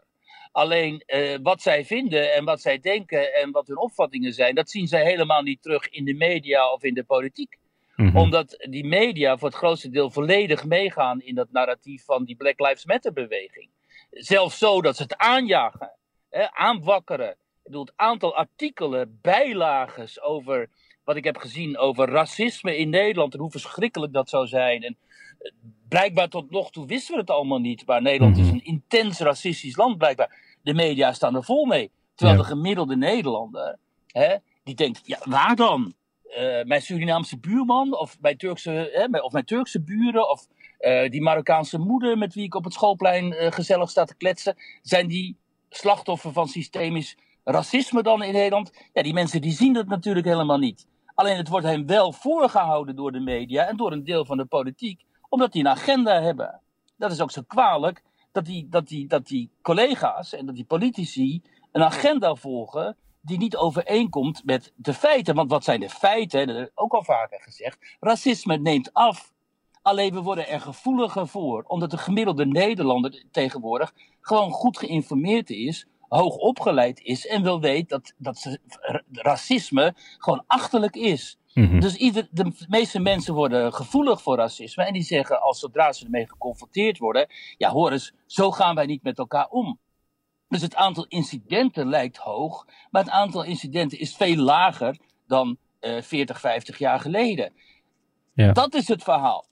[0.53, 4.71] Alleen uh, wat zij vinden en wat zij denken en wat hun opvattingen zijn, dat
[4.71, 7.59] zien zij helemaal niet terug in de media of in de politiek.
[8.01, 8.17] Mm -hmm.
[8.17, 12.61] Omdat die media voor het grootste deel volledig meegaan in dat narratief van die Black
[12.61, 13.69] Lives Matter beweging.
[14.11, 15.93] Zelfs zo dat ze het aanjagen,
[16.31, 17.31] hè, aanwakkeren.
[17.31, 20.69] Ik bedoel, het aantal artikelen, bijlages over
[21.05, 24.83] wat ik heb gezien over racisme in Nederland en hoe verschrikkelijk dat zou zijn.
[24.83, 24.97] En
[25.89, 27.87] blijkbaar tot nog toe wisten we het allemaal niet.
[27.87, 30.57] Maar Nederland is een intens racistisch land blijkbaar.
[30.63, 31.91] De media staan er vol mee.
[32.15, 32.45] Terwijl ja.
[32.45, 35.95] de gemiddelde Nederlander, hè, die denkt, ja, waar dan?
[36.39, 40.47] Uh, mijn Surinaamse buurman of mijn Turkse, hè, of mijn Turkse buren of
[40.81, 44.57] uh, die Marokkaanse moeder met wie ik op het schoolplein uh, gezellig sta te kletsen.
[44.83, 45.37] Zijn die
[45.69, 48.71] slachtoffer van systemisch racisme dan in Nederland?
[48.93, 50.87] Ja, die mensen die zien dat natuurlijk helemaal niet.
[51.15, 54.45] Alleen het wordt hen wel voorgehouden door de media en door een deel van de
[54.45, 56.61] politiek, omdat die een agenda hebben.
[56.97, 60.65] Dat is ook zo kwalijk dat die, dat die, dat die collega's en dat die
[60.65, 65.35] politici een agenda volgen die niet overeenkomt met de feiten.
[65.35, 66.47] Want wat zijn de feiten?
[66.47, 67.97] Dat ik ook al vaker gezegd.
[68.01, 69.33] Racisme neemt af.
[69.83, 75.87] Alleen we worden er gevoeliger voor, omdat de gemiddelde Nederlander tegenwoordig gewoon goed geïnformeerd is
[76.11, 78.59] hoog opgeleid is en wel weet dat, dat
[79.13, 81.39] racisme gewoon achterlijk is.
[81.55, 81.81] Mm-hmm.
[81.81, 86.05] Dus ieder, de meeste mensen worden gevoelig voor racisme en die zeggen als zodra ze
[86.05, 89.79] ermee geconfronteerd worden, ja hoor eens, zo gaan wij niet met elkaar om.
[90.51, 96.03] Dus het aantal incidenten lijkt hoog, maar het aantal incidenten is veel lager dan uh,
[96.03, 97.53] 40, 50 jaar geleden.
[98.35, 98.53] Ja.
[98.53, 99.47] Dat is het verhaal.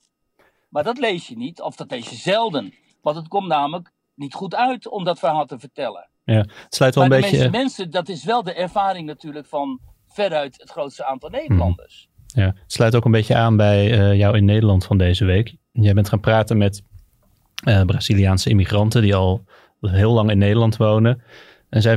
[0.68, 2.74] Maar dat lees je niet, of dat lees je zelden.
[3.02, 6.08] Want het komt namelijk niet goed uit om dat verhaal te vertellen.
[6.24, 7.36] Ja, het sluit wel maar een beetje...
[7.36, 12.08] Mensen, mensen, dat is wel de ervaring natuurlijk van veruit het grootste aantal Nederlanders.
[12.26, 15.56] Ja, het sluit ook een beetje aan bij uh, jou in Nederland van deze week.
[15.72, 16.82] Jij bent gaan praten met
[17.64, 19.44] uh, Braziliaanse immigranten die al
[19.80, 21.22] heel lang in Nederland wonen.
[21.68, 21.96] En zij,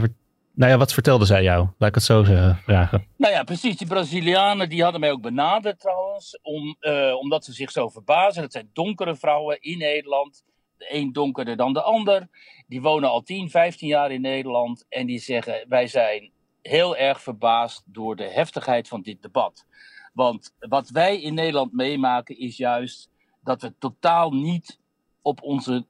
[0.54, 1.68] nou ja, wat vertelde zij jou?
[1.78, 3.08] Laat ik het zo vragen.
[3.18, 3.78] Nou ja, precies.
[3.78, 8.42] Die Brazilianen die hadden mij ook benaderd trouwens, om, uh, omdat ze zich zo verbazen.
[8.42, 10.44] Dat zijn donkere vrouwen in Nederland
[10.78, 12.28] de een donkerder dan de ander.
[12.68, 17.22] Die wonen al 10, 15 jaar in Nederland en die zeggen: Wij zijn heel erg
[17.22, 19.66] verbaasd door de heftigheid van dit debat.
[20.14, 23.10] Want wat wij in Nederland meemaken is juist
[23.44, 24.80] dat we totaal niet
[25.22, 25.86] op onze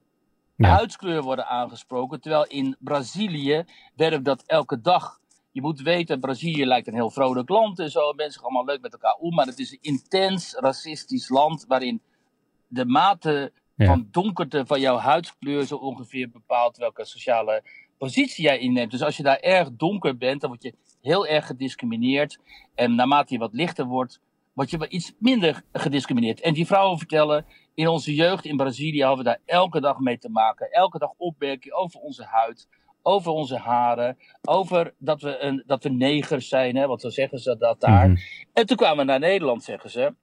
[0.56, 0.68] ja.
[0.68, 2.20] huidskleur worden aangesproken.
[2.20, 3.64] Terwijl in Brazilië
[3.96, 5.20] werden dat elke dag.
[5.52, 8.12] Je moet weten, Brazilië lijkt een heel vrolijk land en zo.
[8.12, 9.34] Mensen gaan allemaal leuk met elkaar om.
[9.34, 12.02] Maar het is een intens racistisch land waarin
[12.68, 13.86] de mate ja.
[13.86, 17.62] van donkerte van jouw huidskleur zo ongeveer bepaalt welke sociale
[17.98, 18.90] positie jij inneemt.
[18.90, 22.38] Dus als je daar erg donker bent, dan word je heel erg gediscrimineerd.
[22.74, 24.20] En naarmate je wat lichter wordt,
[24.52, 26.40] word je wel iets minder gediscrimineerd.
[26.40, 30.18] En die vrouwen vertellen, in onze jeugd in Brazilië hadden we daar elke dag mee
[30.18, 30.70] te maken.
[30.70, 32.68] Elke dag opmerkingen over onze huid,
[33.02, 37.38] over onze haren, over dat we, een, dat we negers zijn, hè, want zo zeggen
[37.38, 38.08] ze dat daar.
[38.08, 38.24] Mm -hmm.
[38.52, 40.14] En toen kwamen we naar Nederland, zeggen ze.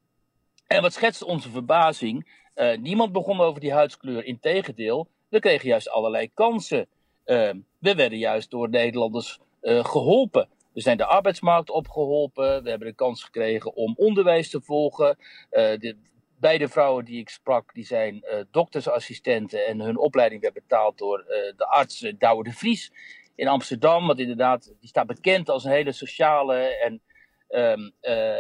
[0.68, 2.38] En wat schetst onze verbazing?
[2.56, 4.26] Uh, niemand begon over die huidskleur.
[4.26, 6.88] Integendeel, we kregen juist allerlei kansen.
[7.26, 10.50] Uh, we werden juist door Nederlanders uh, geholpen.
[10.74, 12.64] We zijn de arbeidsmarkt opgeholpen.
[12.64, 15.18] We hebben de kans gekregen om onderwijs te volgen.
[15.50, 15.96] de,
[16.40, 19.66] beide vrouwen die ik sprak, die zijn doktersassistenten.
[19.66, 21.24] En hun opleiding werd betaald door
[21.56, 22.92] de arts Douwe de Vries
[23.36, 24.08] in Amsterdam.
[24.08, 27.02] Want inderdaad, die staat bekend als een hele sociale en,
[27.50, 27.94] um,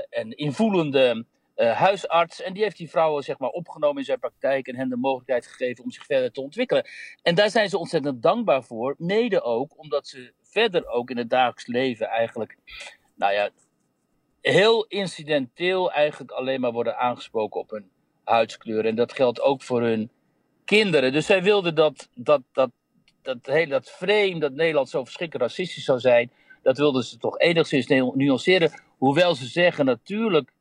[0.10, 2.42] en invoelende uh, huisarts.
[2.42, 5.48] En die heeft die vrouwen zeg maar, opgenomen in zijn praktijk en hen de mogelijkheid
[5.48, 6.88] gegeven om zich verder te ontwikkelen.
[7.22, 8.96] En daar zijn ze ontzettend dankbaar voor.
[8.98, 12.58] Mede ook omdat ze verder ook in het dagelijks leven eigenlijk,
[13.16, 13.50] nou ja,
[14.42, 17.90] heel incidenteel eigenlijk alleen maar worden aangesproken op hun
[18.24, 18.86] huidskleur.
[18.86, 20.10] En dat geldt ook voor hun
[20.66, 21.14] kinderen.
[21.14, 22.72] Dus zij wilden dat, dat, dat,
[23.22, 27.40] dat, hele, dat frame dat Nederland zo verschrikkelijk racistisch zou zijn, dat wilden ze toch
[27.40, 28.72] enigszins nuanceren.
[28.98, 30.52] Hoewel ze zeggen natuurlijk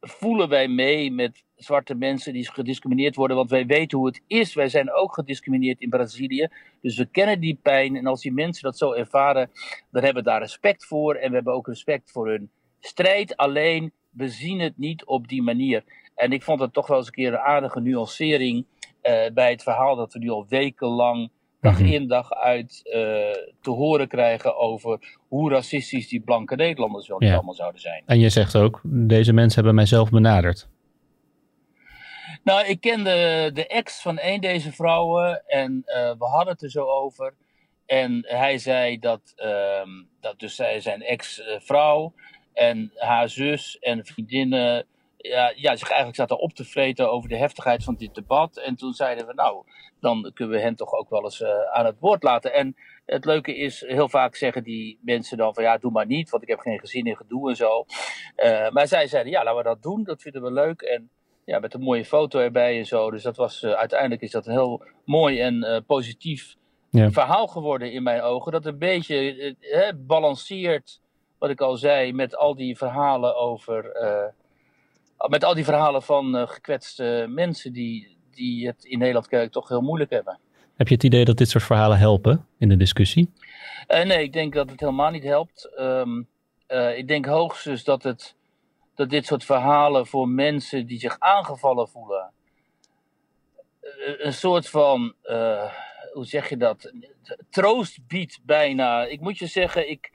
[0.00, 4.54] voelen wij mee met zwarte mensen die gediscrimineerd worden, want wij weten hoe het is.
[4.54, 6.48] Wij zijn ook gediscrimineerd in Brazilië,
[6.80, 7.96] dus we kennen die pijn.
[7.96, 9.50] En als die mensen dat zo ervaren,
[9.90, 13.36] dan hebben we daar respect voor en we hebben ook respect voor hun strijd.
[13.36, 15.84] Alleen, we zien het niet op die manier.
[16.14, 18.66] En ik vond het toch wel eens een keer een aardige nuancering
[19.02, 22.92] uh, bij het verhaal dat we nu al wekenlang dag in dag uit uh,
[23.60, 27.34] te horen krijgen over hoe racistisch die blanke Nederlanders wel niet ja.
[27.34, 28.02] allemaal zouden zijn.
[28.06, 30.68] En je zegt ook, deze mensen hebben mij zelf benaderd.
[32.44, 36.70] Nou, ik kende de ex van een deze vrouwen en uh, we hadden het er
[36.70, 37.34] zo over.
[37.86, 42.12] En hij zei dat, uh, dat dus zij zijn ex-vrouw
[42.58, 47.36] en haar zus en vriendinnen ja, ja, zich eigenlijk zaten op te vreten over de
[47.36, 48.56] heftigheid van dit debat.
[48.56, 49.64] En toen zeiden we, nou,
[50.00, 52.52] dan kunnen we hen toch ook wel eens uh, aan het woord laten.
[52.52, 56.30] En Het leuke is, heel vaak zeggen die mensen dan van ja, doe maar niet,
[56.30, 57.84] want ik heb geen gezin in gedoe en zo.
[58.36, 60.80] Uh, maar zij zeiden ja, laten we dat doen, dat vinden we leuk.
[60.80, 61.10] En
[61.44, 63.10] ja, met een mooie foto erbij en zo.
[63.10, 66.54] Dus dat was, uh, uiteindelijk is dat een heel mooi en positief
[66.90, 67.10] ja.
[67.10, 68.52] verhaal geworden in mijn ogen.
[68.52, 69.56] Dat een beetje
[70.06, 71.00] balanceert,
[71.38, 73.92] wat ik al zei, met al die verhalen over.
[75.28, 80.10] met al die verhalen van gekwetste mensen die, die het in Nederland toch heel moeilijk
[80.10, 80.38] hebben.
[80.76, 83.32] Heb je het idee dat dit soort verhalen helpen in de discussie?
[83.88, 85.70] nee, ik denk dat het helemaal niet helpt.
[85.78, 86.28] Um,
[86.96, 88.36] ik denk hoogstens dat het
[88.98, 92.32] dat dit soort verhalen voor mensen die zich aangevallen voelen.
[94.18, 95.14] Een soort van,
[96.12, 96.92] hoe zeg je dat?
[97.50, 99.04] Troost biedt bijna.
[99.04, 100.12] Ik moet je zeggen, ik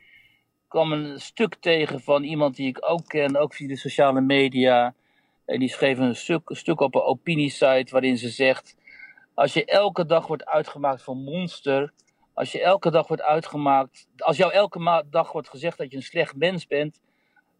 [0.73, 4.93] kwam een stuk tegen van iemand die ik ook ken, ook via de sociale media.
[5.45, 8.75] En die schreef een stuk, een stuk op een opiniesite waarin ze zegt:
[9.33, 11.93] Als je elke dag wordt uitgemaakt voor monster.
[12.33, 14.07] Als je elke dag wordt uitgemaakt.
[14.17, 17.01] Als jou elke dag wordt gezegd dat je een slecht mens bent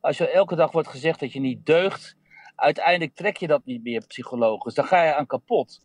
[0.04, 2.16] als je elke dag wordt gezegd dat je niet deugt,
[2.56, 4.74] uiteindelijk trek je dat niet meer psychologisch.
[4.74, 5.82] Dan ga je aan kapot.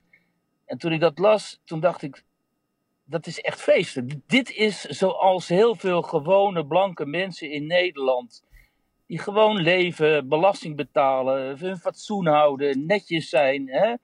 [0.65, 2.25] En toen ik dat las, toen dacht ik,
[3.11, 4.15] dat is echt feestelijk.
[4.27, 8.45] Dit is zoals heel veel gewone blanke mensen in Nederland.
[9.07, 13.69] Die gewoon leven, belasting betalen, hun fatsoen houden, netjes zijn.
[13.69, 13.95] Hè?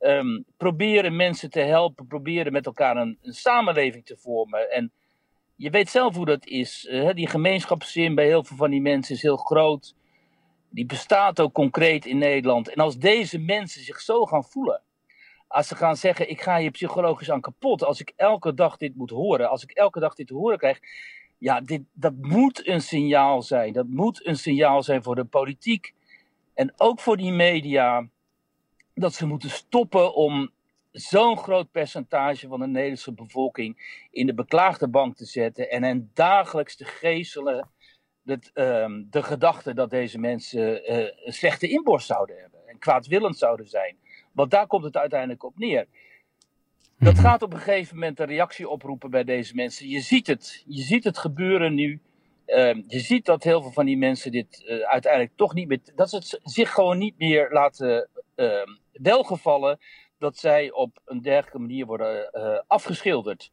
[0.00, 4.70] Um, proberen mensen te helpen, proberen met elkaar een, een samenleving te vormen.
[4.70, 4.92] En
[5.56, 6.88] je weet zelf hoe dat is.
[6.90, 9.94] Uh, die gemeenschapszin bij heel veel van die mensen is heel groot.
[10.70, 12.68] Die bestaat ook concreet in Nederland.
[12.68, 14.82] En als deze mensen zich zo gaan voelen,
[15.48, 18.96] als ze gaan zeggen: Ik ga je psychologisch aan kapot, als ik elke dag dit
[18.96, 20.80] moet horen, als ik elke dag dit te horen krijg.
[21.38, 23.72] Ja, dit, dat moet een signaal zijn.
[23.72, 25.94] Dat moet een signaal zijn voor de politiek
[26.54, 28.08] en ook voor die media.
[28.94, 30.50] Dat ze moeten stoppen om
[30.90, 36.10] zo'n groot percentage van de Nederlandse bevolking in de beklaagde bank te zetten en hen
[36.14, 37.68] dagelijks te geestelen
[38.22, 43.38] dat, um, de gedachte dat deze mensen uh, een slechte inborst zouden hebben en kwaadwillend
[43.38, 43.96] zouden zijn.
[44.38, 45.86] Want daar komt het uiteindelijk op neer.
[46.98, 47.22] Dat mhm.
[47.22, 49.88] gaat op een gegeven moment een reactie oproepen bij deze mensen.
[49.88, 52.00] Je ziet het, je ziet het gebeuren nu.
[52.46, 55.80] Uh, je ziet dat heel veel van die mensen dit uh, uiteindelijk toch niet meer.
[55.94, 59.78] dat ze het zich gewoon niet meer laten uh, welgevallen
[60.18, 63.52] dat zij op een dergelijke manier worden uh, afgeschilderd.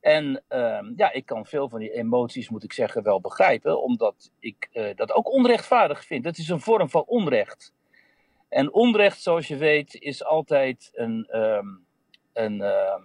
[0.00, 4.32] En uh, ja, ik kan veel van die emoties, moet ik zeggen, wel begrijpen, omdat
[4.38, 6.24] ik uh, dat ook onrechtvaardig vind.
[6.24, 7.72] Het is een vorm van onrecht.
[8.50, 11.80] En onrecht, zoals je weet, is altijd een, um,
[12.32, 13.00] een ehm,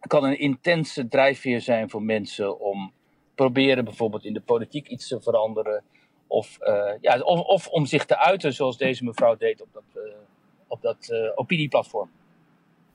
[0.00, 2.92] kan een intense drijfveer zijn voor mensen om
[3.34, 5.82] proberen bijvoorbeeld in de politiek iets te veranderen.
[6.26, 9.84] Of, uh, ja, of, of om zich te uiten zoals deze mevrouw deed op dat
[10.66, 12.10] op dat uh, opinieplatform.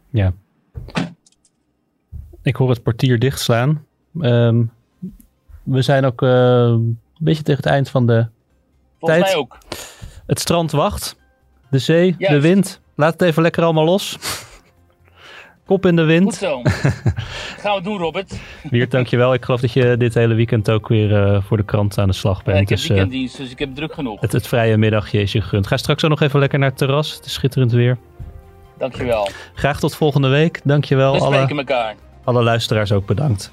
[0.10, 0.34] Ja.
[2.42, 3.86] Ik hoor het portier dichtslaan.
[4.20, 4.72] Um,
[5.64, 8.28] we zijn ook een beetje tegen het eind van de
[9.00, 9.34] Volgens tijd.
[9.34, 9.58] mij ook.
[10.26, 11.20] Het strand wacht.
[11.72, 12.36] De zee, Juist.
[12.36, 12.82] de wind.
[12.96, 14.18] Laat het even lekker allemaal los.
[15.66, 16.24] Kop in de wind.
[16.24, 16.62] Goed zo.
[17.62, 18.40] Gaan we doen, Robert.
[18.70, 19.34] Wiert, dankjewel.
[19.34, 22.14] Ik geloof dat je dit hele weekend ook weer uh, voor de krant aan de
[22.14, 22.56] slag bent.
[22.58, 24.22] Ja, ik heb dus, weekenddienst, dus ik heb druk genoeg.
[24.22, 25.68] Het, het vrije middagje is je gegund.
[25.68, 27.16] Ga straks ook nog even lekker naar het terras.
[27.16, 27.98] Het is schitterend weer.
[28.78, 29.30] Dankjewel.
[29.54, 30.62] Graag tot volgende week.
[30.64, 31.12] Dankjewel.
[31.14, 31.96] We spreken alle, elkaar.
[32.24, 33.52] Alle luisteraars ook bedankt.